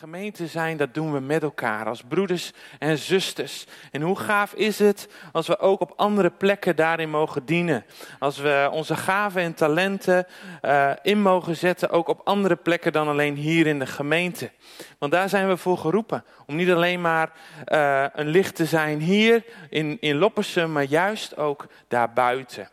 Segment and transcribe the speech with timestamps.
[0.00, 3.66] Gemeente zijn, dat doen we met elkaar, als broeders en zusters.
[3.90, 7.84] En hoe gaaf is het als we ook op andere plekken daarin mogen dienen.
[8.18, 10.26] Als we onze gaven en talenten
[10.62, 14.50] uh, in mogen zetten, ook op andere plekken dan alleen hier in de gemeente.
[14.98, 16.24] Want daar zijn we voor geroepen.
[16.46, 17.32] Om niet alleen maar
[17.66, 22.68] uh, een licht te zijn hier in, in Loppersum, maar juist ook daarbuiten.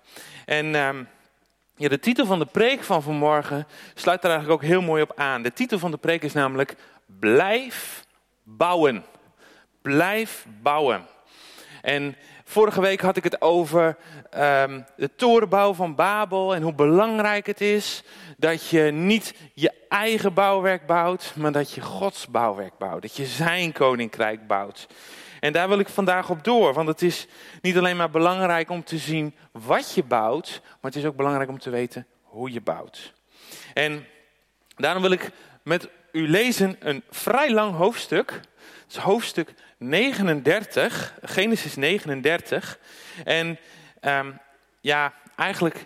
[0.46, 0.66] En...
[0.66, 0.90] Uh,
[1.80, 5.12] ja, de titel van de preek van vanmorgen sluit daar eigenlijk ook heel mooi op
[5.16, 5.42] aan.
[5.42, 6.76] De titel van de preek is namelijk
[7.08, 8.06] Blijf
[8.44, 9.06] bouwen.
[9.82, 11.06] Blijf bouwen.
[11.82, 13.98] En vorige week had ik het over
[14.38, 18.04] um, de torenbouw van Babel en hoe belangrijk het is
[18.38, 23.02] dat je niet je eigen bouwwerk bouwt, maar dat je Gods bouwwerk bouwt.
[23.02, 24.88] Dat je zijn koninkrijk bouwt.
[25.40, 27.28] En daar wil ik vandaag op door, want het is
[27.62, 31.50] niet alleen maar belangrijk om te zien wat je bouwt, maar het is ook belangrijk
[31.50, 33.14] om te weten hoe je bouwt.
[33.74, 34.06] En
[34.76, 35.32] daarom wil ik
[35.68, 38.32] met u lezen een vrij lang hoofdstuk.
[38.32, 38.42] Het
[38.88, 42.80] is hoofdstuk 39, Genesis 39.
[43.24, 43.60] En
[44.02, 44.40] um,
[44.82, 45.86] ja, eigenlijk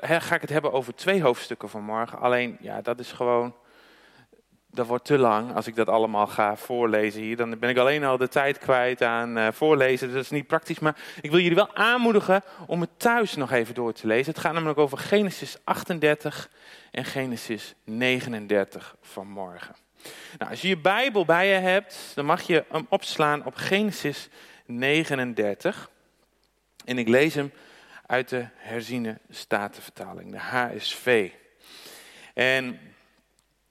[0.00, 2.18] ga ik het hebben over twee hoofdstukken vanmorgen.
[2.18, 3.54] Alleen, ja, dat is gewoon
[4.74, 7.36] dat wordt te lang als ik dat allemaal ga voorlezen hier.
[7.36, 10.06] Dan ben ik alleen al de tijd kwijt aan uh, voorlezen.
[10.06, 10.78] Dus dat is niet praktisch.
[10.78, 14.32] Maar ik wil jullie wel aanmoedigen om het thuis nog even door te lezen.
[14.32, 16.50] Het gaat namelijk over Genesis 38
[16.90, 19.74] en Genesis 39 vanmorgen.
[20.38, 24.28] Nou, als je je Bijbel bij je hebt, dan mag je hem opslaan op Genesis
[24.66, 25.90] 39.
[26.84, 27.52] En ik lees hem
[28.06, 31.30] uit de herziene statenvertaling, de HSV.
[32.34, 32.80] En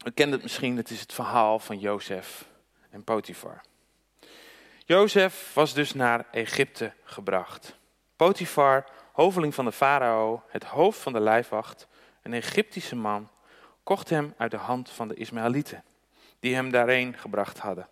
[0.04, 2.46] u kent het misschien, het is het verhaal van Jozef
[2.90, 3.62] en Potifar.
[4.86, 7.78] Jozef was dus naar Egypte gebracht.
[8.16, 11.88] Potifar, hoveling van de farao, het hoofd van de lijfwacht,
[12.22, 13.30] een Egyptische man,
[13.84, 15.84] kocht hem uit de hand van de Ismaëlieten,
[16.40, 17.88] die hem daarheen gebracht hadden.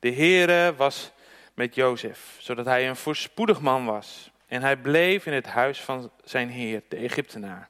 [0.00, 1.12] De Heere was
[1.54, 4.30] met Jozef, zodat hij een voorspoedig man was.
[4.46, 7.68] En hij bleef in het huis van zijn heer, de Egyptenaar.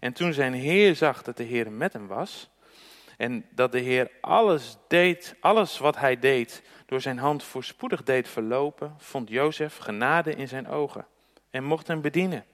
[0.00, 2.50] En toen zijn heer zag dat de Heer met hem was,
[3.20, 8.28] en dat de Heer alles deed, alles wat hij deed, door zijn hand voorspoedig deed
[8.28, 11.06] verlopen, vond Jozef genade in zijn ogen
[11.50, 12.44] en mocht hem bedienen.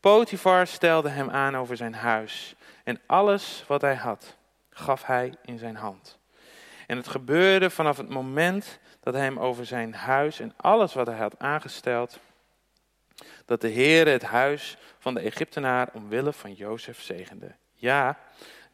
[0.00, 4.36] Potifar stelde hem aan over zijn huis en alles wat hij had,
[4.70, 6.18] gaf hij in zijn hand.
[6.86, 11.06] En het gebeurde vanaf het moment dat hij hem over zijn huis en alles wat
[11.06, 12.18] hij had aangesteld,
[13.44, 17.54] dat de Heer het huis van de Egyptenaar omwille van Jozef zegende.
[17.74, 18.18] Ja,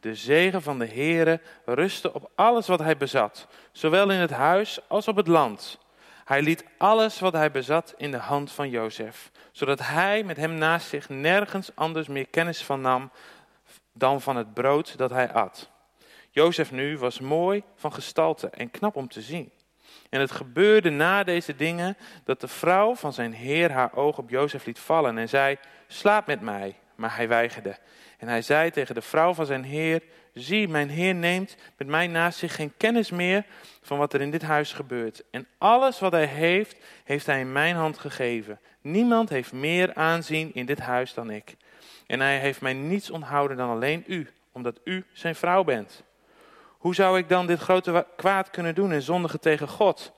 [0.04, 4.78] de zegen van de Heere rustte op alles wat hij bezat, zowel in het huis
[4.88, 5.78] als op het land.
[6.24, 10.54] Hij liet alles wat hij bezat in de hand van Jozef, zodat hij met hem
[10.54, 13.10] naast zich nergens anders meer kennis van nam
[13.92, 15.70] dan van het brood dat hij at.
[16.30, 19.52] Jozef nu was mooi van gestalte en knap om te zien.
[20.10, 24.30] En het gebeurde na deze dingen dat de vrouw van zijn heer haar oog op
[24.30, 26.76] Jozef liet vallen en zei: Slaap met mij.
[26.94, 27.78] Maar hij weigerde.
[28.24, 30.02] En hij zei tegen de vrouw van zijn heer,
[30.34, 33.44] zie, mijn heer neemt met mij naast zich geen kennis meer
[33.82, 35.24] van wat er in dit huis gebeurt.
[35.30, 38.60] En alles wat hij heeft, heeft hij in mijn hand gegeven.
[38.80, 41.56] Niemand heeft meer aanzien in dit huis dan ik.
[42.06, 46.02] En hij heeft mij niets onthouden dan alleen u, omdat u zijn vrouw bent.
[46.68, 50.12] Hoe zou ik dan dit grote kwaad kunnen doen en zondigen tegen God?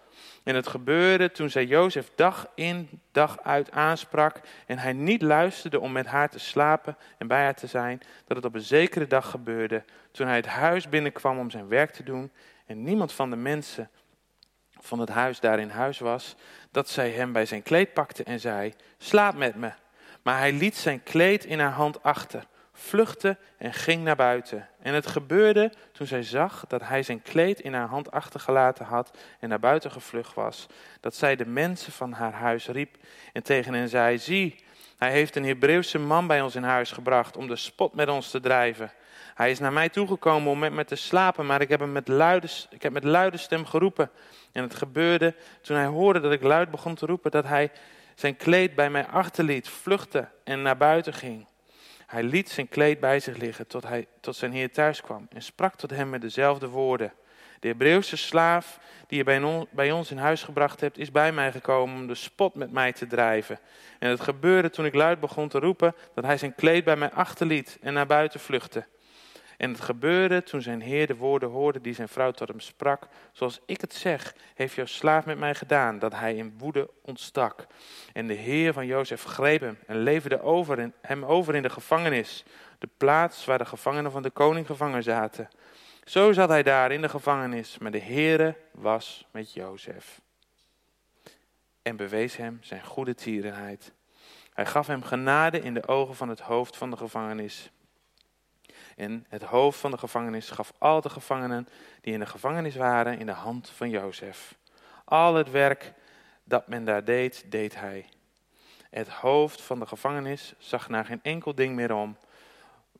[0.47, 5.81] En het gebeurde toen zij Jozef dag in, dag uit aansprak en hij niet luisterde
[5.81, 9.07] om met haar te slapen en bij haar te zijn, dat het op een zekere
[9.07, 12.31] dag gebeurde, toen hij het huis binnenkwam om zijn werk te doen
[12.67, 13.91] en niemand van de mensen
[14.71, 16.37] van het huis daar in huis was,
[16.71, 19.73] dat zij hem bij zijn kleed pakte en zei, slaap met me.
[20.23, 22.47] Maar hij liet zijn kleed in haar hand achter
[22.79, 24.69] vluchtte en ging naar buiten.
[24.83, 29.19] En het gebeurde toen zij zag dat hij zijn kleed in haar hand achtergelaten had
[29.41, 30.67] en naar buiten gevlucht was,
[31.01, 32.97] dat zij de mensen van haar huis riep
[33.33, 34.65] en tegen hen zei: Zie,
[34.99, 38.31] hij heeft een Hebreeuwse man bij ons in huis gebracht om de spot met ons
[38.31, 38.93] te drijven.
[39.35, 42.09] Hij is naar mij toegekomen om met me te slapen, maar ik heb hem met
[42.09, 44.11] luide, ik heb met luide stem geroepen.
[44.53, 47.71] En het gebeurde toen hij hoorde dat ik luid begon te roepen, dat hij
[48.15, 51.47] zijn kleed bij mij achterliet, vluchtte en naar buiten ging.
[52.07, 55.43] Hij liet zijn kleed bij zich liggen tot, hij, tot zijn heer thuis kwam en
[55.43, 57.13] sprak tot hem met dezelfde woorden.
[57.61, 61.53] De Hebreeuwse slaaf die je bij, bij ons in huis gebracht hebt, is bij mij
[61.53, 63.59] gekomen om de spot met mij te drijven.
[63.99, 67.11] En het gebeurde toen ik luid begon te roepen dat hij zijn kleed bij mij
[67.11, 68.87] achterliet en naar buiten vluchtte.
[69.57, 73.09] En het gebeurde toen zijn heer de woorden hoorde die zijn vrouw tot hem sprak.
[73.33, 77.67] Zoals ik het zeg, heeft jouw slaaf met mij gedaan, dat hij in woede ontstak.
[78.13, 82.45] En de heer van Jozef greep hem en leverde over hem over in de gevangenis,
[82.79, 85.49] de plaats waar de gevangenen van de koning gevangen zaten.
[86.05, 90.21] Zo zat hij daar in de gevangenis, maar de Heere was met Jozef.
[91.83, 93.93] En bewees hem zijn goede tierenheid.
[94.55, 97.71] Hij gaf hem genade in de ogen van het hoofd van de gevangenis.
[98.97, 101.69] En het hoofd van de gevangenis gaf al de gevangenen
[102.01, 104.55] die in de gevangenis waren in de hand van Jozef.
[105.05, 105.93] Al het werk
[106.45, 108.07] dat men daar deed, deed hij.
[108.91, 112.17] Het hoofd van de gevangenis zag naar geen enkel ding meer om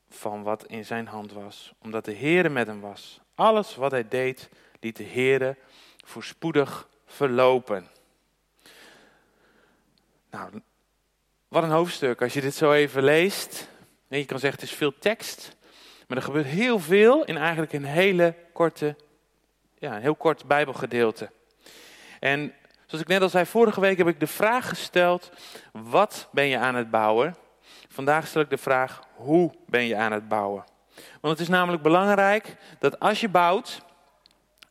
[0.09, 3.19] van wat in zijn hand was, omdat de Heere met hem was.
[3.35, 4.49] Alles wat hij deed,
[4.79, 5.57] liet de Heere
[6.05, 7.87] voorspoedig verlopen.
[10.31, 10.61] Nou,
[11.47, 13.69] wat een hoofdstuk als je dit zo even leest.
[14.07, 15.56] je kan zeggen het is veel tekst,
[16.07, 18.95] maar er gebeurt heel veel in eigenlijk een hele korte,
[19.77, 21.31] ja, een heel kort Bijbelgedeelte.
[22.19, 22.53] En
[22.85, 25.31] zoals ik net al zei, vorige week heb ik de vraag gesteld:
[25.71, 27.35] wat ben je aan het bouwen?
[27.87, 30.63] Vandaag stel ik de vraag: hoe ben je aan het bouwen?
[31.21, 33.81] Want het is namelijk belangrijk dat als je bouwt,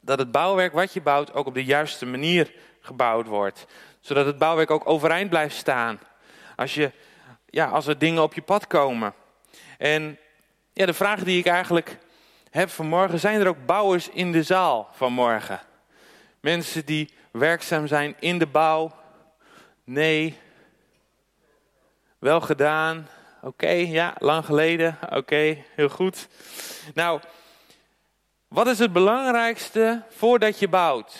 [0.00, 3.66] dat het bouwwerk wat je bouwt ook op de juiste manier gebouwd wordt.
[4.00, 5.98] Zodat het bouwwerk ook overeind blijft staan.
[6.56, 6.92] Als, je,
[7.46, 9.14] ja, als er dingen op je pad komen.
[9.78, 10.18] En
[10.76, 11.98] ja, de vraag die ik eigenlijk
[12.50, 15.60] heb vanmorgen, zijn er ook bouwers in de zaal vanmorgen?
[16.40, 18.94] Mensen die werkzaam zijn in de bouw?
[19.84, 20.38] Nee.
[22.18, 23.08] Wel gedaan?
[23.42, 24.98] Oké, ja, lang geleden.
[25.10, 26.28] Oké, heel goed.
[26.94, 27.20] Nou,
[28.48, 31.18] wat is het belangrijkste voordat je bouwt?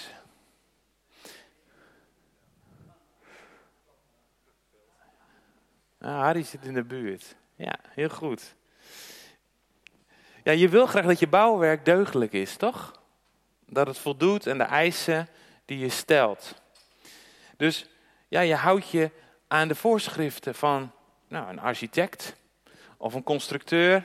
[5.99, 7.37] Ah, Harry zit in de buurt.
[7.55, 8.55] Ja, heel goed.
[10.47, 13.01] Ja, je wil graag dat je bouwwerk deugdelijk is, toch?
[13.69, 15.29] Dat het voldoet aan de eisen
[15.65, 16.55] die je stelt.
[17.57, 17.87] Dus
[18.29, 19.11] ja, je houdt je
[19.49, 20.93] aan de voorschriften van
[21.29, 22.37] nou, een architect
[22.97, 24.05] of een constructeur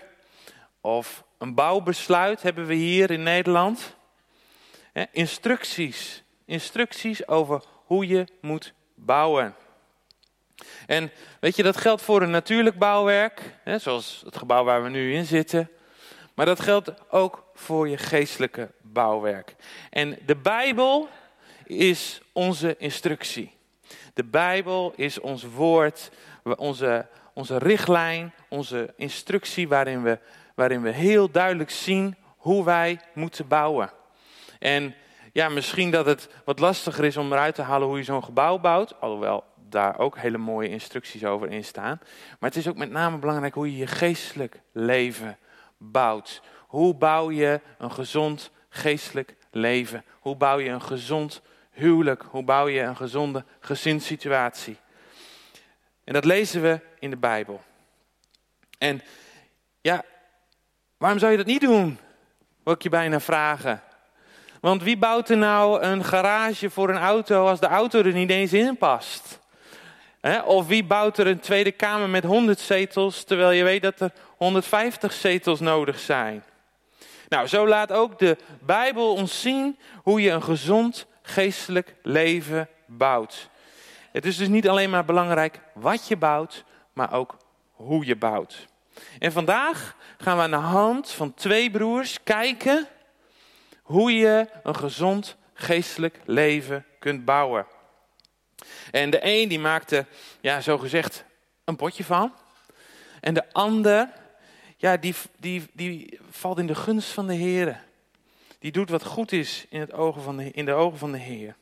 [0.80, 3.96] of een bouwbesluit hebben we hier in Nederland.
[5.12, 9.56] instructies, instructies over hoe je moet bouwen.
[10.88, 14.90] En weet je, dat geldt voor een natuurlijk bouwwerk, hè, zoals het gebouw waar we
[14.90, 15.70] nu in zitten.
[16.34, 19.56] Maar dat geldt ook voor je geestelijke bouwwerk.
[19.90, 21.10] En de Bijbel
[21.66, 23.52] is onze instructie.
[24.14, 26.12] De Bijbel is ons woord,
[26.44, 30.20] onze, onze richtlijn, onze instructie waarin we,
[30.56, 33.92] waarin we heel duidelijk zien hoe wij moeten bouwen.
[34.60, 34.96] En
[35.34, 38.60] ja, misschien dat het wat lastiger is om eruit te halen hoe je zo'n gebouw
[38.60, 42.00] bouwt, alhoewel daar ook hele mooie instructies over in staan.
[42.40, 45.38] Maar het is ook met name belangrijk hoe je je geestelijk leven
[45.82, 46.42] bouwt.
[46.68, 50.04] Hoe bouw je een gezond geestelijk leven?
[50.20, 51.42] Hoe bouw je een gezond
[51.72, 52.24] huwelijk?
[52.30, 54.78] Hoe bouw je een gezonde gezinssituatie?
[56.04, 57.62] En dat lezen we in de Bijbel.
[58.78, 59.02] En
[59.82, 60.04] ja,
[60.98, 61.98] waarom zou je dat niet doen?
[62.64, 63.82] Wil ik je bijna vragen.
[64.62, 68.30] Want wie bouwt er nou een garage voor een auto als de auto er niet
[68.30, 69.40] eens in past?
[70.46, 74.12] Of wie bouwt er een tweede kamer met 100 zetels, terwijl je weet dat er
[74.42, 76.44] 150 zetels nodig zijn?
[77.30, 83.50] Nou, zo laat ook de Bijbel ons zien hoe je een gezond geestelijk leven bouwt.
[84.12, 87.38] Het is dus niet alleen maar belangrijk wat je bouwt, maar ook
[87.72, 88.68] hoe je bouwt.
[89.20, 92.88] En vandaag gaan we aan de hand van twee broers kijken
[93.82, 97.66] hoe je een gezond geestelijk leven kunt bouwen.
[98.92, 100.06] En de een die maakte,
[100.40, 101.24] ja, zo gezegd,
[101.64, 102.34] een potje van.
[103.20, 104.10] En de ander,
[104.82, 107.84] ja, die, die, die valt in de gunst van de Heer.
[108.60, 111.18] Die doet wat goed is in, het ogen van de, in de ogen van de
[111.18, 111.56] Heer.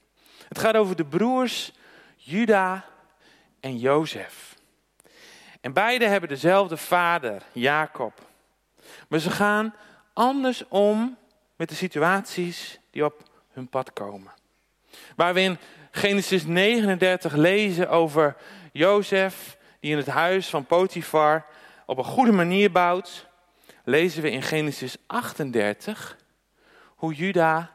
[0.47, 1.71] Het gaat over de broers
[2.15, 2.85] Juda
[3.59, 4.55] en Jozef.
[5.61, 8.21] En beide hebben dezelfde vader, Jacob.
[9.07, 9.75] Maar ze gaan
[10.13, 11.17] anders om
[11.55, 14.31] met de situaties die op hun pad komen.
[15.15, 15.57] Waar we in
[15.91, 18.35] Genesis 39 lezen over
[18.71, 21.45] Jozef die in het huis van Potifar
[21.89, 23.27] op een goede manier bouwt,
[23.83, 26.17] lezen we in Genesis 38
[26.85, 27.71] hoe Juda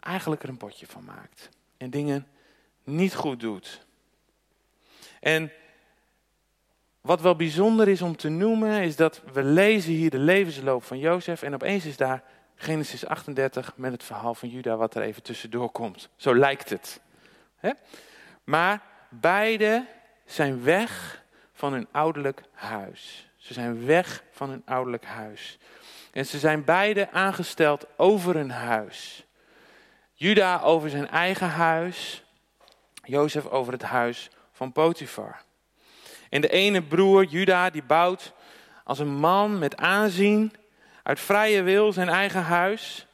[0.00, 2.26] eigenlijk er een potje van maakt en dingen
[2.84, 3.86] niet goed doet.
[5.20, 5.52] En
[7.00, 10.98] wat wel bijzonder is om te noemen, is dat we lezen hier de levensloop van
[10.98, 12.22] Jozef en opeens is daar
[12.54, 16.08] Genesis 38 met het verhaal van Juda wat er even tussendoor komt.
[16.16, 17.00] Zo lijkt het.
[18.44, 19.86] Maar beide
[20.24, 21.22] zijn weg
[21.58, 23.28] van hun ouderlijk huis.
[23.36, 25.58] Ze zijn weg van hun ouderlijk huis.
[26.12, 29.26] En ze zijn beide aangesteld over hun huis.
[30.12, 32.24] Juda over zijn eigen huis.
[33.04, 35.42] Jozef over het huis van Potifar.
[36.30, 38.32] En de ene broer, Juda, die bouwt
[38.84, 40.52] als een man met aanzien
[41.02, 43.06] uit vrije wil zijn eigen huis.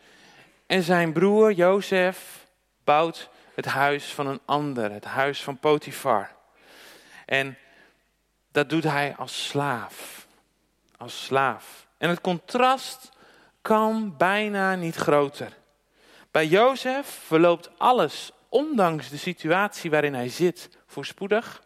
[0.67, 2.47] En zijn broer Jozef
[2.85, 6.31] bouwt het huis van een ander, het huis van Potifar.
[7.27, 7.59] En
[8.55, 10.27] dat doet hij als slaaf.
[10.97, 11.87] Als slaaf.
[11.99, 13.09] En het contrast
[13.63, 15.53] kan bijna niet groter.
[16.31, 21.63] Bij Jozef verloopt alles, ondanks de situatie waarin hij zit, voorspoedig.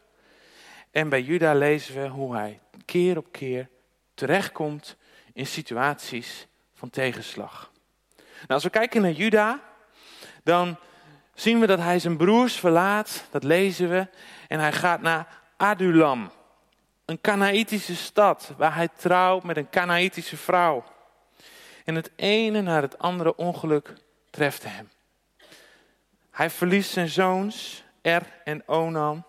[0.91, 3.69] En bij Juda lezen we hoe hij keer op keer
[4.15, 4.97] terechtkomt
[5.33, 7.71] in situaties van tegenslag.
[8.17, 9.61] Nou, als we kijken naar Juda,
[10.45, 10.77] dan
[11.35, 14.09] zien we dat hij zijn broers verlaat, dat lezen we,
[14.49, 15.27] en hij gaat naar
[15.57, 16.31] Adulam,
[17.09, 20.85] een Kanaïtische stad waar hij trouwt met een Kanaïtische vrouw.
[21.85, 23.93] En het ene naar het andere ongeluk
[24.31, 24.91] treft hem.
[26.31, 29.25] Hij verliest zijn zoons, Er en Onan.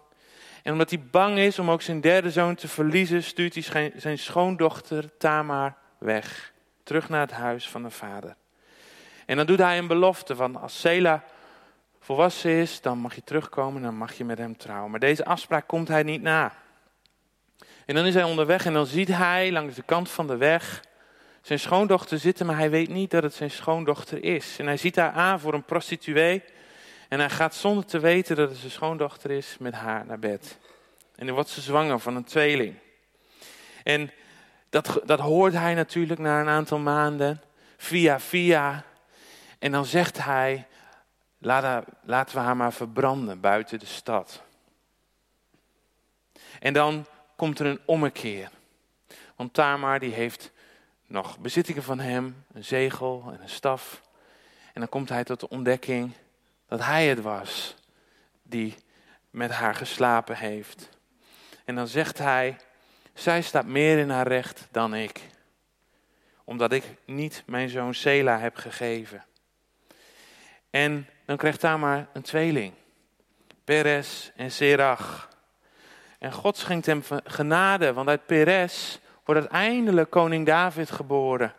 [0.63, 4.17] En omdat hij bang is om ook zijn derde zoon te verliezen, stuurt hij zijn
[4.17, 6.53] schoondochter Tamar weg.
[6.83, 8.36] Terug naar het huis van de vader.
[9.25, 11.24] En dan doet hij een belofte van als Sela
[12.00, 14.91] volwassen is, dan mag je terugkomen en dan mag je met hem trouwen.
[14.91, 16.53] Maar deze afspraak komt hij niet na.
[17.89, 20.84] En dan is hij onderweg en dan ziet hij langs de kant van de weg
[21.41, 24.55] zijn schoondochter zitten, maar hij weet niet dat het zijn schoondochter is.
[24.60, 26.43] En hij ziet haar aan voor een prostituee
[27.08, 30.58] en hij gaat zonder te weten dat het zijn schoondochter is met haar naar bed.
[31.15, 32.75] En dan wordt ze zwanger van een tweeling.
[33.84, 34.12] En
[34.69, 37.41] dat, dat hoort hij natuurlijk na een aantal maanden,
[37.77, 38.84] via via.
[39.60, 40.67] En dan zegt hij,
[41.38, 44.41] Laat laten we haar maar verbranden buiten de stad.
[46.60, 47.05] En dan
[47.39, 48.50] komt er een ommekeer.
[49.36, 50.51] Want Tamar die heeft
[51.08, 54.01] nog bezittingen van hem, een zegel en een staf.
[54.74, 56.12] En dan komt hij tot de ontdekking
[56.67, 57.75] dat hij het was
[58.43, 58.75] die
[59.29, 60.89] met haar geslapen heeft.
[61.65, 62.58] En dan zegt hij,
[63.13, 65.22] zij staat meer in haar recht dan ik.
[66.43, 69.25] Omdat ik niet mijn zoon Sela heb gegeven.
[70.69, 72.74] En dan krijgt Tamar een tweeling.
[73.63, 75.28] Peres en Serach.
[76.19, 81.53] En God schenkt hem genade, want uit Peres wordt uiteindelijk koning David geboren.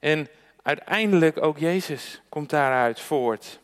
[0.00, 0.28] En
[0.62, 3.60] uiteindelijk ook Jezus komt daaruit voort.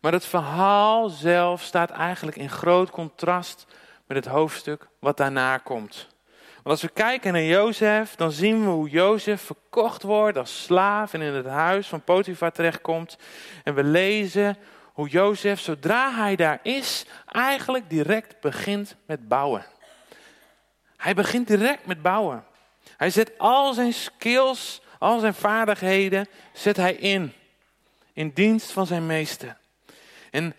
[0.00, 3.66] Maar het verhaal zelf staat eigenlijk in groot contrast
[4.06, 6.08] met het hoofdstuk wat daarna komt.
[6.54, 11.14] Want als we kijken naar Jozef, dan zien we hoe Jozef verkocht wordt als slaaf
[11.14, 13.18] en in het huis van Potifar terechtkomt.
[13.64, 14.56] En we lezen
[14.98, 19.66] hoe Jozef, zodra hij daar is, eigenlijk direct begint met bouwen.
[20.96, 22.44] Hij begint direct met bouwen.
[22.96, 27.32] Hij zet al zijn skills, al zijn vaardigheden, zet hij in.
[28.12, 29.56] In dienst van zijn meester.
[30.30, 30.54] En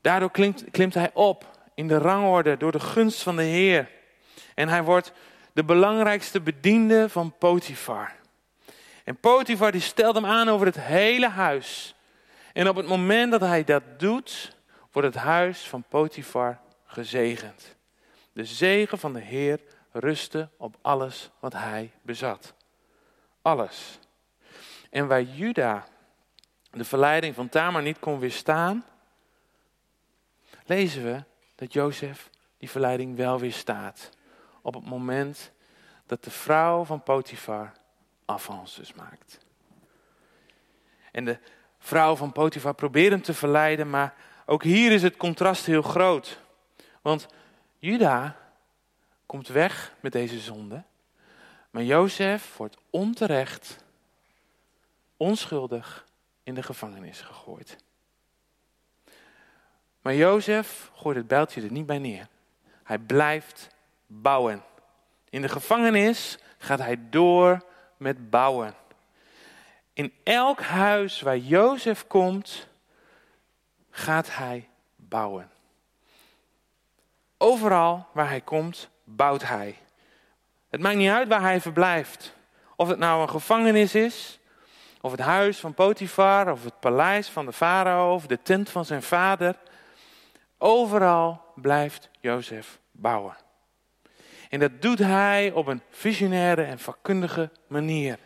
[0.00, 3.90] daardoor klimt, klimt hij op in de rangorde door de gunst van de Heer.
[4.54, 5.12] En hij wordt
[5.52, 8.14] de belangrijkste bediende van Potifar.
[9.04, 11.95] En Potifar die stelt hem aan over het hele huis.
[12.56, 14.56] En op het moment dat hij dat doet,
[14.92, 17.76] wordt het huis van Potifar gezegend.
[18.32, 19.60] De zegen van de Heer
[19.92, 22.54] rustte op alles wat hij bezat.
[23.42, 23.98] Alles.
[24.90, 25.86] En waar Juda
[26.70, 28.84] de verleiding van Tamar niet kon weerstaan,
[30.64, 34.10] lezen we dat Jozef die verleiding wel weerstaat
[34.62, 35.52] op het moment
[36.06, 37.72] dat de vrouw van Potifar
[38.24, 39.38] avances maakt.
[41.12, 41.38] En de
[41.86, 44.14] vrouw van Potifar probeert hem te verleiden, maar
[44.46, 46.40] ook hier is het contrast heel groot.
[47.02, 47.26] Want
[47.78, 48.36] Juda
[49.26, 50.82] komt weg met deze zonde,
[51.70, 53.84] maar Jozef wordt onterecht,
[55.16, 56.06] onschuldig
[56.42, 57.76] in de gevangenis gegooid.
[60.00, 62.28] Maar Jozef gooit het bijltje er niet bij neer.
[62.82, 63.68] Hij blijft
[64.06, 64.62] bouwen.
[65.30, 67.64] In de gevangenis gaat hij door
[67.96, 68.74] met bouwen.
[69.96, 72.66] In elk huis waar Jozef komt,
[73.90, 75.50] gaat hij bouwen.
[77.38, 79.76] Overal waar hij komt, bouwt hij.
[80.70, 82.34] Het maakt niet uit waar hij verblijft.
[82.76, 84.38] Of het nou een gevangenis is,
[85.00, 88.84] of het huis van Potifar, of het paleis van de farao, of de tent van
[88.84, 89.56] zijn vader.
[90.58, 93.36] Overal blijft Jozef bouwen.
[94.48, 98.18] En dat doet hij op een visionaire en vakkundige manier.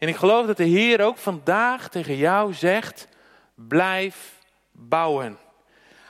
[0.00, 3.08] En ik geloof dat de Heer ook vandaag tegen jou zegt:
[3.54, 4.38] blijf
[4.72, 5.38] bouwen.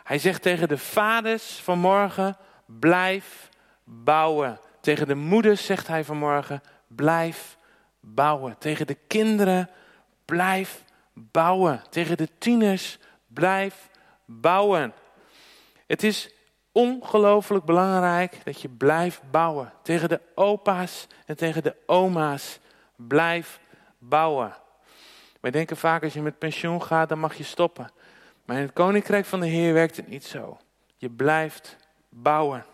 [0.04, 3.48] Hij zegt tegen de vaders vanmorgen: blijf
[3.84, 4.60] bouwen.
[4.80, 7.56] Tegen de moeders zegt hij vanmorgen: blijf
[8.00, 8.58] bouwen.
[8.58, 9.70] Tegen de kinderen:
[10.24, 11.82] blijf bouwen.
[11.90, 13.88] Tegen de tieners: blijf
[14.24, 14.92] bouwen.
[15.86, 16.30] Het is
[16.72, 19.72] ongelooflijk belangrijk dat je blijft bouwen.
[19.82, 22.58] Tegen de opa's en tegen de oma's.
[22.96, 23.60] blijf
[24.00, 24.56] bouwen.
[25.40, 27.90] Wij denken vaak als je met pensioen gaat, dan mag je stoppen.
[28.44, 30.58] Maar in het koninkrijk van de Heer werkt het niet zo.
[30.96, 31.76] Je blijft
[32.08, 32.64] bouwen.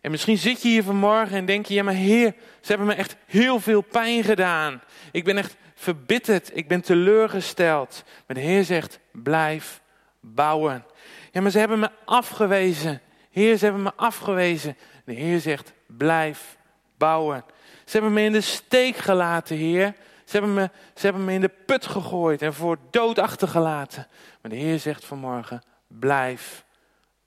[0.00, 2.94] En misschien zit je hier vanmorgen en denk je, ja maar Heer, ze hebben me
[2.94, 4.82] echt heel veel pijn gedaan.
[5.12, 8.04] Ik ben echt verbitterd, ik ben teleurgesteld.
[8.26, 9.82] Maar de Heer zegt, blijf
[10.20, 10.84] bouwen.
[11.32, 13.00] Ja, maar ze hebben me afgewezen.
[13.30, 14.76] Heer, ze hebben me afgewezen.
[15.04, 16.56] De Heer zegt, blijf
[16.96, 17.44] bouwen.
[17.88, 19.94] Ze hebben me in de steek gelaten, Heer.
[20.24, 24.06] Ze hebben me, ze hebben me in de put gegooid en voor dood achtergelaten.
[24.40, 26.64] Maar de Heer zegt vanmorgen, blijf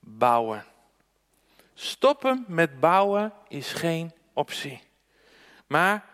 [0.00, 0.64] bouwen.
[1.74, 4.80] Stoppen met bouwen is geen optie.
[5.66, 6.04] Maar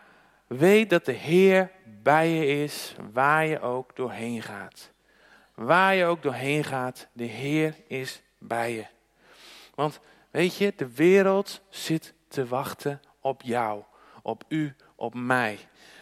[0.47, 4.91] weet dat de Heer bij je is, waar je ook doorheen gaat.
[5.53, 8.85] Waar je ook doorheen gaat, de Heer is bij je.
[9.75, 9.99] Want
[10.31, 13.83] weet je, de wereld zit te wachten op jou,
[14.29, 15.59] op u, op mij.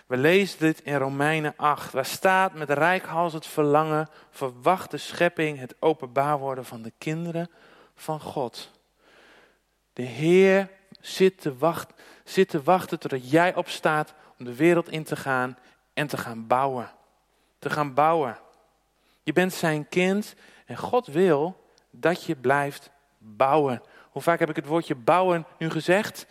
[0.07, 5.59] We lezen dit in Romeinen 8, waar staat met rijkhals het verlangen, verwacht de schepping
[5.59, 7.49] het openbaar worden van de kinderen
[7.95, 8.71] van God.
[9.93, 10.69] De Heer
[10.99, 15.57] zit te, wachten, zit te wachten totdat jij opstaat om de wereld in te gaan
[15.93, 16.91] en te gaan bouwen.
[17.59, 18.37] Te gaan bouwen.
[19.23, 23.81] Je bent zijn kind en God wil dat je blijft bouwen.
[24.09, 26.25] Hoe vaak heb ik het woordje bouwen nu gezegd?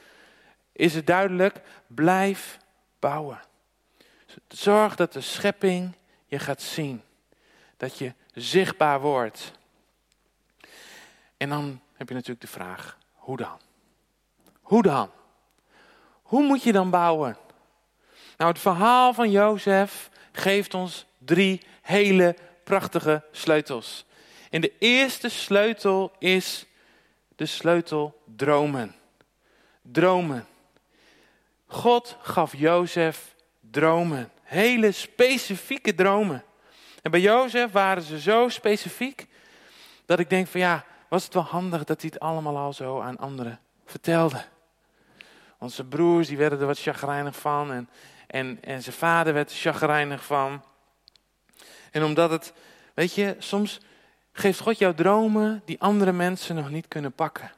[0.76, 1.60] Is het duidelijk?
[1.86, 2.58] Blijf
[2.98, 3.40] bouwen.
[4.48, 5.94] Zorg dat de schepping
[6.26, 7.02] je gaat zien.
[7.76, 9.52] Dat je zichtbaar wordt.
[11.36, 13.58] En dan heb je natuurlijk de vraag, hoe dan?
[14.60, 15.10] Hoe dan?
[16.22, 17.36] Hoe moet je dan bouwen?
[18.36, 24.04] Nou, het verhaal van Jozef geeft ons drie hele prachtige sleutels.
[24.50, 26.66] En de eerste sleutel is
[27.36, 28.94] de sleutel dromen.
[29.82, 30.46] Dromen.
[31.66, 34.30] God gaf Jozef dromen.
[34.42, 36.44] Hele specifieke dromen.
[37.02, 39.26] En bij Jozef waren ze zo specifiek
[40.04, 43.00] dat ik denk van ja, was het wel handig dat hij het allemaal al zo
[43.00, 44.44] aan anderen vertelde.
[45.58, 47.88] Want zijn broers die werden er wat chagrijnig van en,
[48.26, 50.62] en, en zijn vader werd er chagrijnig van.
[51.90, 52.52] En omdat het,
[52.94, 53.80] weet je, soms
[54.32, 57.52] geeft God jou dromen die andere mensen nog niet kunnen pakken.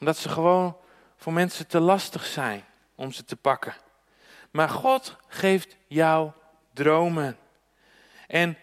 [0.00, 0.76] Omdat ze gewoon
[1.16, 2.64] voor mensen te lastig zijn
[2.94, 3.74] om ze te pakken.
[4.50, 6.30] Maar God geeft jou
[6.72, 7.38] dromen.
[8.26, 8.58] En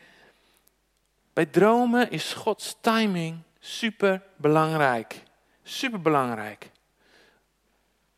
[1.33, 5.23] bij dromen is Gods timing super belangrijk.
[5.63, 6.69] Super belangrijk.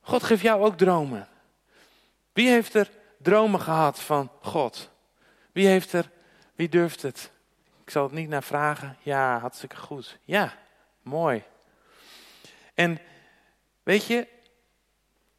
[0.01, 1.27] God geeft jou ook dromen.
[2.33, 4.89] Wie heeft er dromen gehad van God?
[5.51, 6.09] Wie heeft er,
[6.55, 7.31] wie durft het?
[7.83, 8.97] Ik zal het niet naar vragen.
[9.01, 10.17] Ja, hartstikke goed.
[10.23, 10.53] Ja,
[11.01, 11.43] mooi.
[12.73, 12.99] En
[13.83, 14.27] weet je,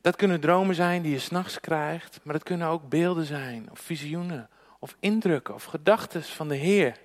[0.05, 3.81] dat kunnen dromen zijn die je s'nachts krijgt, maar dat kunnen ook beelden zijn, of
[3.81, 6.97] visioenen, of indrukken, of gedachten van de Heer.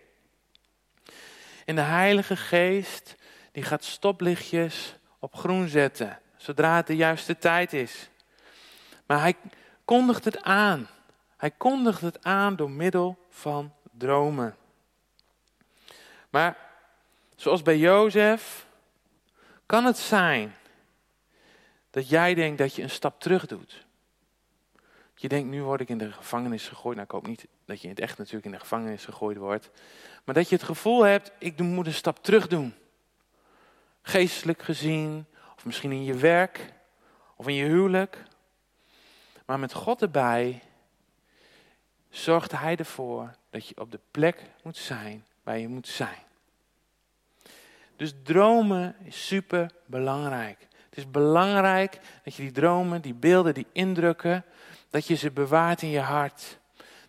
[1.66, 3.16] En de Heilige Geest,
[3.52, 8.10] die gaat stoplichtjes op groen zetten, zodra het de juiste tijd is.
[9.06, 9.36] Maar hij
[9.86, 10.88] kondigt het aan.
[11.38, 14.56] Hij kondigt het aan door middel van dromen.
[16.30, 16.58] Maar
[17.36, 18.68] zoals bij Jozef
[19.66, 20.56] kan het zijn
[22.00, 23.86] dat jij denkt dat je een stap terug doet.
[25.16, 26.96] Je denkt, nu word ik in de gevangenis gegooid.
[26.96, 29.70] Nou, ik hoop niet dat je in het echt natuurlijk in de gevangenis gegooid wordt.
[30.24, 32.74] Maar dat je het gevoel hebt, ik moet een stap terug doen.
[34.02, 36.74] Geestelijk gezien, of misschien in je werk,
[37.36, 38.24] of in je huwelijk.
[39.46, 40.62] Maar met God erbij
[42.10, 46.24] zorgt Hij ervoor dat je op de plek moet zijn waar je moet zijn.
[47.96, 50.68] Dus dromen is super belangrijk.
[50.90, 54.46] Het is belangrijk dat je die dromen, die beelden, die indrukken,
[54.90, 56.60] dat je ze bewaart in je hart.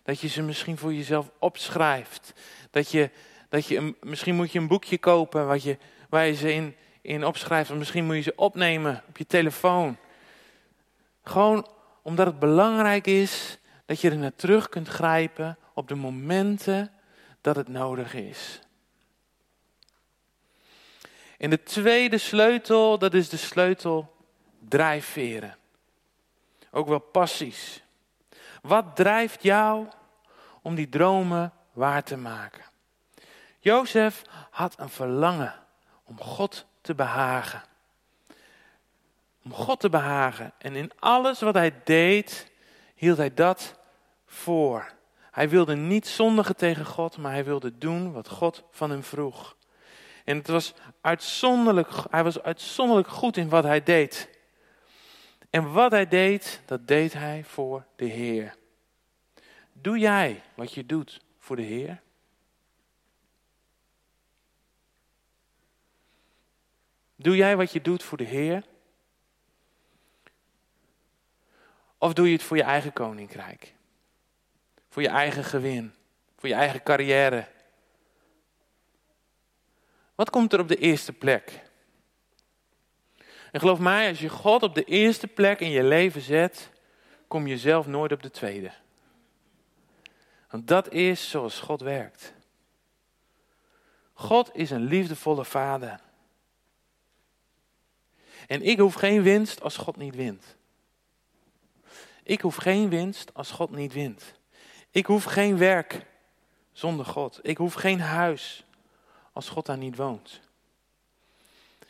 [0.03, 2.33] Dat je ze misschien voor jezelf opschrijft.
[2.71, 3.09] Dat je,
[3.49, 5.77] dat je misschien moet je een boekje kopen wat je,
[6.09, 7.71] waar je ze in, in opschrijft.
[7.71, 9.97] Of misschien moet je ze opnemen op je telefoon.
[11.23, 11.67] Gewoon
[12.01, 16.91] omdat het belangrijk is dat je er naar terug kunt grijpen op de momenten
[17.41, 18.59] dat het nodig is.
[21.41, 24.15] En de tweede sleutel, dat is de sleutel
[24.59, 25.57] drijfveren.
[26.71, 27.83] Ook wel passies.
[28.61, 29.87] Wat drijft jou
[30.61, 32.63] om die dromen waar te maken?
[33.59, 35.53] Jozef had een verlangen
[36.03, 37.63] om God te behagen.
[39.43, 40.53] Om God te behagen.
[40.57, 42.51] En in alles wat hij deed,
[42.95, 43.79] hield hij dat
[44.25, 44.91] voor.
[45.31, 49.55] Hij wilde niet zondigen tegen God, maar hij wilde doen wat God van hem vroeg.
[50.23, 54.29] En het was uitzonderlijk, hij was uitzonderlijk goed in wat hij deed.
[55.49, 58.55] En wat hij deed, dat deed hij voor de Heer.
[59.73, 62.01] Doe jij wat je doet voor de Heer?
[67.15, 68.63] Doe jij wat je doet voor de Heer?
[71.97, 73.73] Of doe je het voor je eigen koninkrijk?
[74.89, 75.93] Voor je eigen gewin?
[76.37, 77.47] Voor je eigen carrière?
[80.15, 81.61] Wat komt er op de eerste plek?
[83.51, 86.69] En geloof mij, als je God op de eerste plek in je leven zet,
[87.27, 88.71] kom je zelf nooit op de tweede.
[90.49, 92.33] Want dat is zoals God werkt.
[94.13, 95.99] God is een liefdevolle vader.
[98.47, 100.55] En ik hoef geen winst als God niet wint.
[102.23, 104.33] Ik hoef geen winst als God niet wint.
[104.91, 106.05] Ik hoef geen werk
[106.71, 107.39] zonder God.
[107.41, 108.65] Ik hoef geen huis
[109.33, 110.39] als God daar niet woont.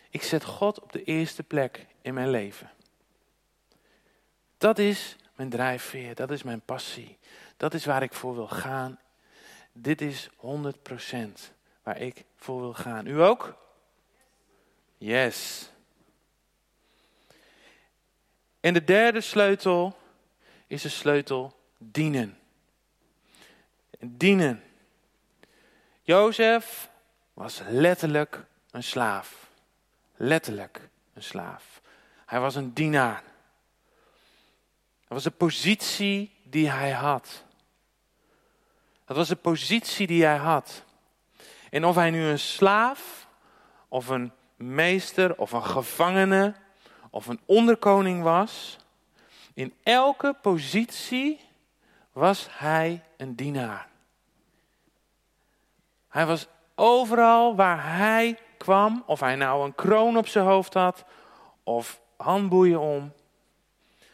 [0.09, 2.71] Ik zet God op de eerste plek in mijn leven.
[4.57, 7.17] Dat is mijn drijfveer, dat is mijn passie.
[7.57, 8.99] Dat is waar ik voor wil gaan.
[9.71, 10.33] Dit is 100%
[11.83, 13.07] waar ik voor wil gaan.
[13.07, 13.57] U ook?
[14.97, 15.69] Yes.
[18.59, 19.97] En de derde sleutel
[20.67, 22.37] is de sleutel dienen.
[23.99, 24.63] Dienen.
[26.01, 26.90] Jozef
[27.33, 29.49] was letterlijk een slaaf.
[30.15, 31.81] Letterlijk een slaaf.
[32.25, 33.23] Hij was een dienaar.
[34.99, 37.43] Dat was de positie die hij had.
[39.05, 40.83] Dat was de positie die hij had.
[41.69, 43.27] En of hij nu een slaaf,
[43.87, 46.53] of een meester, of een gevangene,
[47.09, 48.77] of een onderkoning was,
[49.53, 51.41] in elke positie
[52.11, 53.87] was hij een dienaar.
[56.07, 56.47] Hij was
[56.81, 61.03] overal waar hij kwam, of hij nou een kroon op zijn hoofd had,
[61.63, 63.13] of handboeien om.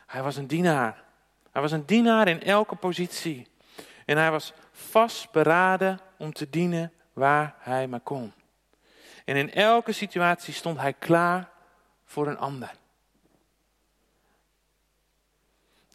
[0.05, 1.03] Hij was een dienaar.
[1.51, 3.47] Hij was een dienaar in elke positie.
[4.05, 8.33] En hij was vastberaden om te dienen waar hij maar kon.
[9.25, 11.49] En in elke situatie stond hij klaar
[12.05, 12.71] voor een ander.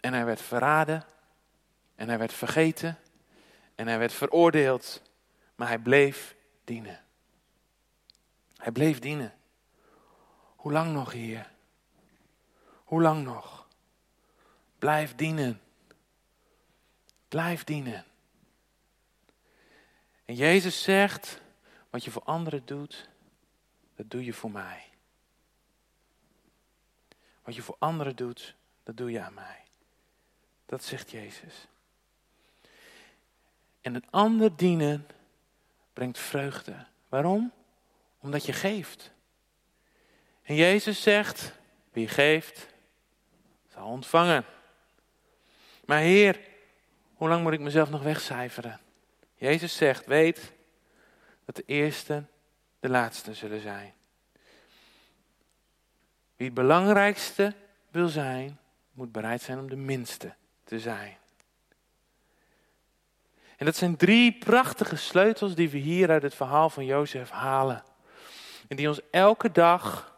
[0.00, 1.04] En hij werd verraden.
[1.96, 2.98] En hij werd vergeten.
[3.74, 5.02] En hij werd veroordeeld.
[5.54, 7.04] Maar hij bleef dienen.
[8.56, 9.34] Hij bleef dienen.
[10.56, 11.50] Hoe lang nog, Heer?
[12.84, 13.66] Hoe lang nog?
[14.78, 15.60] Blijf dienen.
[17.28, 18.04] Blijf dienen.
[20.24, 21.40] En Jezus zegt,
[21.90, 23.08] wat je voor anderen doet,
[23.96, 24.90] dat doe je voor mij.
[27.42, 29.64] Wat je voor anderen doet, dat doe je aan mij.
[30.66, 31.66] Dat zegt Jezus.
[33.80, 35.06] En een ander dienen
[35.92, 36.86] brengt vreugde.
[37.08, 37.52] Waarom?
[38.20, 39.10] Omdat je geeft.
[40.42, 41.52] En Jezus zegt,
[41.92, 42.66] wie geeft,
[43.68, 44.44] zal ontvangen.
[45.84, 46.40] Maar Heer,
[47.14, 48.80] hoe lang moet ik mezelf nog wegcijferen?
[49.34, 50.52] Jezus zegt, weet
[51.44, 52.24] dat de eerste
[52.80, 53.92] de laatste zullen zijn.
[56.36, 57.54] Wie het belangrijkste
[57.90, 58.58] wil zijn,
[58.92, 61.16] moet bereid zijn om de minste te zijn.
[63.62, 67.82] En dat zijn drie prachtige sleutels die we hier uit het verhaal van Jozef halen.
[68.68, 70.16] En die ons elke dag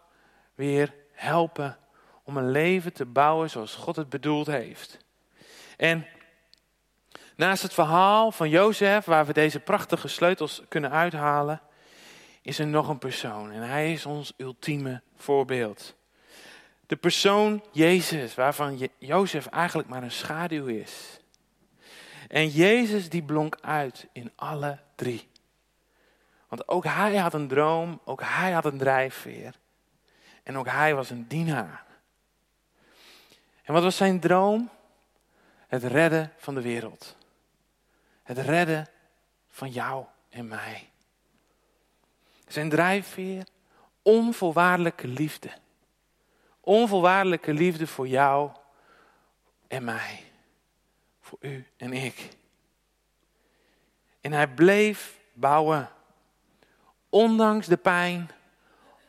[0.55, 1.79] weer helpen
[2.23, 4.99] om een leven te bouwen zoals God het bedoeld heeft.
[5.77, 6.07] En
[7.37, 11.61] naast het verhaal van Jozef, waar we deze prachtige sleutels kunnen uithalen,
[12.43, 13.51] is er nog een persoon.
[13.51, 15.95] En hij is ons ultieme voorbeeld.
[16.87, 21.19] De persoon Jezus, waarvan Jozef eigenlijk maar een schaduw is.
[22.35, 25.29] En Jezus die blonk uit in alle drie.
[26.49, 29.55] Want ook hij had een droom, ook hij had een drijfveer.
[30.43, 31.85] En ook hij was een dienaar.
[33.63, 34.71] En wat was zijn droom?
[35.67, 37.17] Het redden van de wereld.
[38.23, 38.89] Het redden
[39.49, 40.91] van jou en mij.
[42.47, 43.47] Zijn drijfveer,
[44.03, 45.51] onvoorwaardelijke liefde.
[46.61, 48.51] Onvoorwaardelijke liefde voor jou
[49.69, 50.34] en mij.
[51.41, 52.29] U en ik.
[54.21, 55.91] En hij bleef bouwen.
[57.09, 58.31] Ondanks de pijn,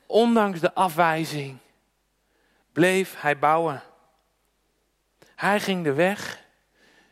[0.05, 1.57] ondanks de afwijzing,
[2.71, 3.83] bleef hij bouwen.
[5.35, 6.43] Hij ging de weg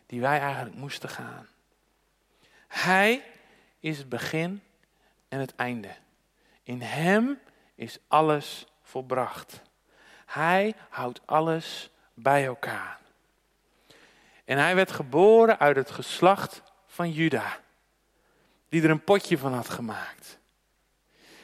[0.05, 1.47] die wij eigenlijk moesten gaan.
[2.67, 3.23] Hij
[3.79, 4.61] is het begin
[5.27, 5.95] en het einde.
[6.63, 7.39] In Hem
[7.75, 9.61] is alles volbracht.
[10.25, 12.99] Hij houdt alles bij elkaar.
[14.45, 17.59] En hij werd geboren uit het geslacht van Juda,
[18.69, 20.39] die er een potje van had gemaakt.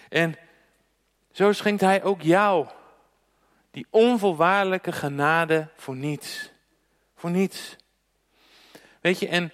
[0.10, 0.36] En
[1.32, 2.68] zo schenkt hij ook jou
[3.72, 6.52] Die onvoorwaardelijke genade voor niets.
[7.16, 7.76] Voor niets.
[9.02, 9.52] Weet je, en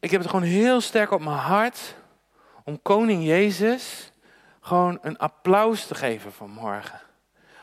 [0.00, 1.94] ik heb het gewoon heel sterk op mijn hart
[2.64, 4.12] om koning Jezus
[4.60, 7.00] gewoon een applaus te geven vanmorgen.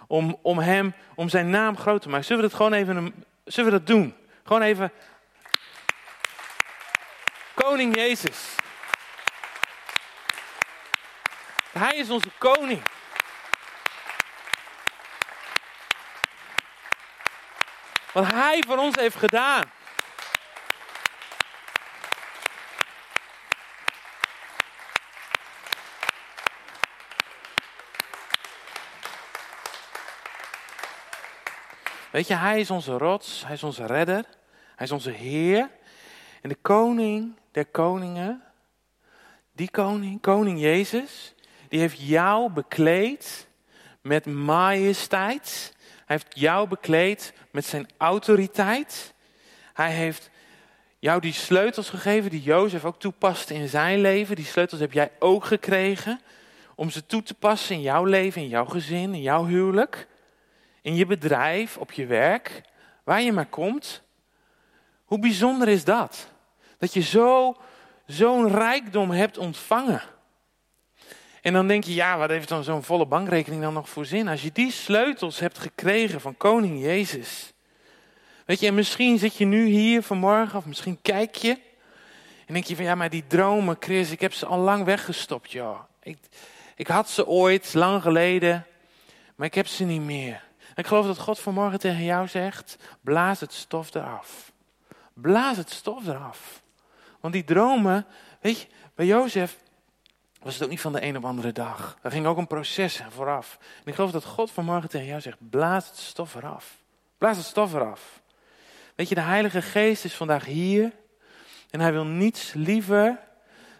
[0.08, 2.26] Om, om hem, om zijn naam groot te maken.
[2.26, 3.14] Zullen we dat gewoon even,
[3.46, 4.16] zullen we dat doen?
[4.44, 4.92] Gewoon even.
[7.54, 8.56] Koning Jezus.
[11.72, 12.82] Hij is onze koning.
[18.14, 19.72] Wat hij voor ons heeft gedaan.
[32.12, 34.26] Weet je, hij is onze rots, hij is onze redder,
[34.76, 35.70] hij is onze Heer.
[36.42, 38.42] En de koning der koningen,
[39.52, 41.34] die koning, koning Jezus,
[41.70, 43.48] die heeft jou bekleed
[44.02, 45.74] met majesteit.
[46.06, 49.14] Hij heeft jou bekleed met zijn autoriteit.
[49.74, 50.30] Hij heeft
[51.00, 54.36] jou die sleutels gegeven die Jozef ook toepaste in zijn leven.
[54.36, 56.20] Die sleutels heb jij ook gekregen
[56.76, 60.08] om ze toe te passen in jouw leven, in jouw gezin, in jouw huwelijk
[60.82, 62.62] in je bedrijf, op je werk,
[63.04, 64.02] waar je maar komt.
[65.06, 66.30] Hoe bijzonder is dat?
[66.78, 67.56] Dat je zo,
[68.06, 70.02] zo'n rijkdom hebt ontvangen.
[71.42, 74.28] En dan denk je, ja, wat heeft dan zo'n volle bankrekening dan nog voor zin?
[74.28, 77.54] Als je die sleutels hebt gekregen van koning Jezus.
[78.46, 81.58] Weet je, en misschien zit je nu hier vanmorgen, of misschien kijk je.
[82.46, 85.52] En denk je van, ja, maar die dromen, Chris, ik heb ze al lang weggestopt,
[85.52, 85.80] joh.
[86.04, 86.18] Ik,
[86.76, 88.66] ik had ze ooit, lang geleden,
[89.36, 90.44] maar ik heb ze niet meer.
[90.76, 94.52] Ik geloof dat God vanmorgen tegen jou zegt: blaas het stof eraf.
[95.14, 96.62] Blaas het stof eraf.
[97.20, 98.06] Want die dromen,
[98.40, 99.58] weet je, bij Jozef
[100.42, 101.98] was het ook niet van de een op andere dag.
[102.02, 103.58] Er ging ook een proces vooraf.
[103.60, 106.78] En ik geloof dat God vanmorgen tegen jou zegt: blaas het stof eraf.
[107.18, 108.22] Blaas het stof eraf.
[108.96, 110.92] Weet je, de Heilige Geest is vandaag hier.
[111.70, 113.20] En hij wil niets liever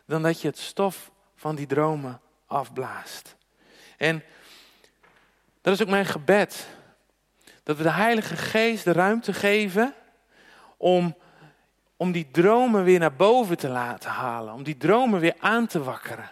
[0.06, 3.36] dan dat je het stof van die dromen afblaast.
[3.98, 4.24] En
[5.62, 6.68] dat is ook mijn gebed.
[7.64, 9.94] Dat we de Heilige Geest de ruimte geven
[10.78, 11.16] om,
[11.98, 14.54] om die dromen weer naar boven te laten halen.
[14.54, 16.30] Om die dromen weer aan te wakkeren.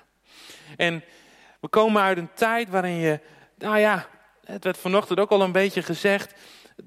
[0.78, 1.04] En
[1.60, 3.20] we komen uit een tijd waarin je,
[3.58, 4.08] nou ja,
[4.46, 6.34] het werd vanochtend ook al een beetje gezegd.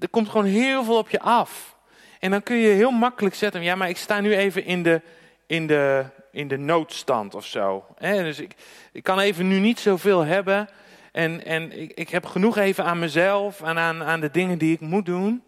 [0.01, 1.77] Er komt gewoon heel veel op je af.
[2.21, 5.01] En dan kun je heel makkelijk zetten, ja, maar ik sta nu even in de,
[5.47, 7.87] in de, in de noodstand of zo.
[7.99, 8.55] Dus ik,
[8.93, 10.69] ik kan even nu niet zoveel hebben.
[11.13, 14.73] En, en ik, ik heb genoeg even aan mezelf en aan, aan de dingen die
[14.73, 15.43] ik moet doen.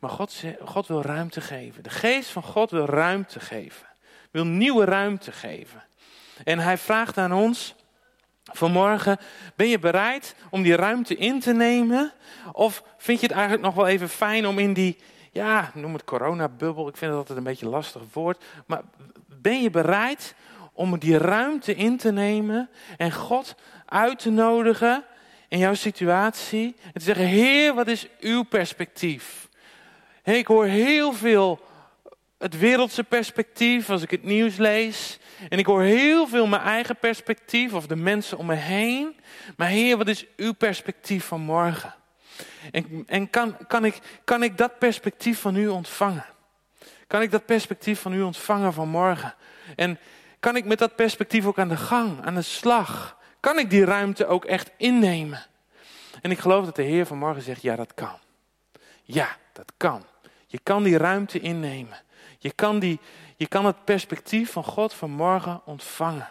[0.00, 1.82] Maar God, God wil ruimte geven.
[1.82, 3.86] De geest van God wil ruimte geven.
[4.30, 5.82] Wil nieuwe ruimte geven.
[6.44, 7.74] En hij vraagt aan ons
[8.52, 9.18] vanmorgen,
[9.54, 12.12] ben je bereid om die ruimte in te nemen?
[12.52, 14.98] Of vind je het eigenlijk nog wel even fijn om in die,
[15.32, 18.44] ja, noem het coronabubbel, ik vind het altijd een beetje een lastig woord.
[18.66, 18.82] Maar
[19.26, 20.34] ben je bereid
[20.72, 23.54] om die ruimte in te nemen en God
[23.86, 25.04] uit te nodigen
[25.48, 29.48] in jouw situatie en te zeggen, Heer, wat is uw perspectief?
[30.22, 31.60] ik hoor heel veel
[32.38, 35.18] het wereldse perspectief als ik het nieuws lees.
[35.48, 39.16] En ik hoor heel veel mijn eigen perspectief of de mensen om me heen.
[39.56, 41.94] Maar Heer, wat is uw perspectief van morgen?
[42.70, 46.24] En, en kan, kan, ik, kan ik dat perspectief van u ontvangen?
[47.06, 49.34] Kan ik dat perspectief van u ontvangen van morgen?
[49.76, 49.98] En
[50.40, 53.16] kan ik met dat perspectief ook aan de gang, aan de slag?
[53.40, 55.46] Kan ik die ruimte ook echt innemen?
[56.22, 58.18] En ik geloof dat de Heer vanmorgen zegt, ja dat kan.
[59.02, 60.02] Ja, dat kan.
[60.46, 61.98] Je kan die ruimte innemen.
[62.38, 63.00] Je kan, die,
[63.36, 66.28] je kan het perspectief van God vanmorgen ontvangen.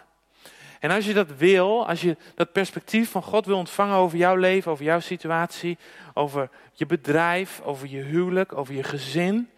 [0.80, 4.36] En als je dat wil, als je dat perspectief van God wil ontvangen over jouw
[4.36, 5.78] leven, over jouw situatie,
[6.14, 9.50] over je bedrijf, over je huwelijk, over je gezin,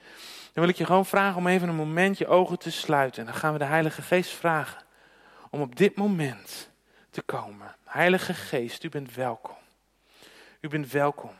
[0.53, 3.21] dan wil ik je gewoon vragen om even een moment je ogen te sluiten.
[3.21, 4.83] En dan gaan we de Heilige Geest vragen
[5.51, 6.71] om op dit moment
[7.11, 7.77] te komen.
[7.85, 9.57] Heilige Geest, u bent welkom.
[10.61, 11.31] U bent welkom.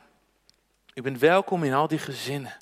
[0.93, 2.53] U bent welkom in al die gezinnen.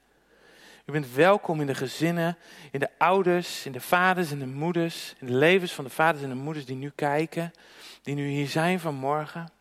[0.86, 2.38] U bent welkom in de gezinnen,
[2.72, 6.24] in de ouders, in de vaders en de moeders, in de levens van de vaders
[6.24, 7.54] en de moeders die nu kijken,
[8.02, 9.52] die nu hier zijn vanmorgen.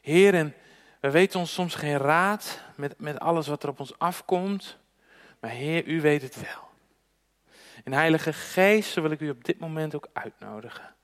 [0.00, 0.54] Heer, en
[1.00, 4.78] we weten ons soms geen raad met, met alles wat er op ons afkomt,
[5.40, 6.68] maar Heer, u weet het wel.
[7.84, 10.94] En Heilige Geest, zo wil ik u op dit moment ook uitnodigen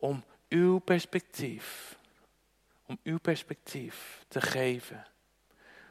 [0.00, 1.96] om uw perspectief,
[2.86, 5.06] om uw perspectief te geven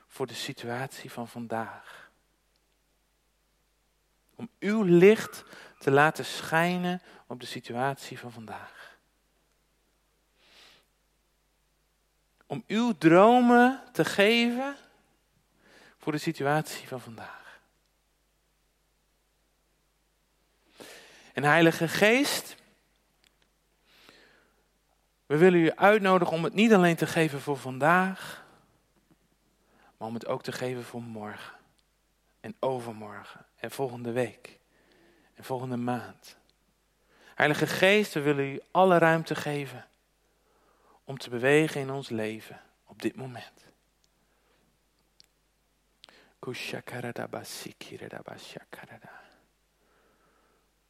[0.07, 2.11] voor de situatie van vandaag.
[4.35, 5.43] Om uw licht
[5.79, 8.89] te laten schijnen op de situatie van vandaag.
[12.49, 14.75] om uw dromen te geven
[15.97, 17.59] voor de situatie van vandaag.
[21.33, 22.55] En Heilige Geest,
[25.29, 28.45] we willen u uitnodigen om het niet alleen te geven voor vandaag,
[29.97, 31.53] maar om het ook te geven voor morgen.
[32.39, 33.45] En overmorgen.
[33.55, 34.59] En volgende week.
[35.33, 36.37] En volgende maand.
[37.35, 39.87] Heilige Geest, we willen u alle ruimte geven
[41.03, 43.65] om te bewegen in ons leven op dit moment.
[46.39, 49.21] Kushakaradabasikiradabashakarada.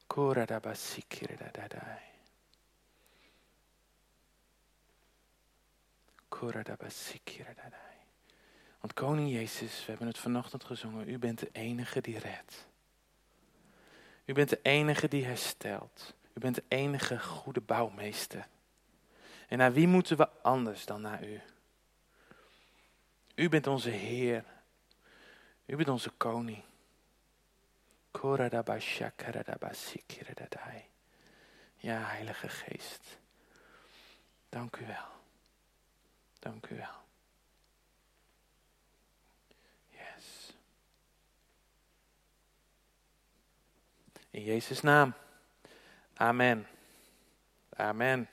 [0.08, 2.09] Kuradabasikiradaday.
[8.80, 12.68] Want Koning Jezus, we hebben het vanochtend gezongen, u bent de enige die redt.
[14.26, 16.14] U bent de enige die herstelt.
[16.34, 18.48] U bent de enige goede bouwmeester.
[19.48, 21.42] En naar wie moeten we anders dan naar u?
[23.36, 24.44] U bent onze Heer.
[25.66, 26.64] U bent onze koning.
[31.76, 33.20] Ja, Heilige Geest.
[34.50, 35.19] Dank u wel.
[36.40, 37.04] Dank u wel.
[39.90, 40.54] Yes.
[44.32, 45.14] In Jezus' naam.
[46.14, 46.68] Amen.
[47.78, 48.28] Amen.